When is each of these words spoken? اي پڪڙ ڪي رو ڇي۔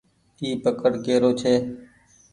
اي 0.41 0.49
پڪڙ 0.63 0.91
ڪي 1.05 1.15
رو 1.21 1.31
ڇي۔ 1.39 1.53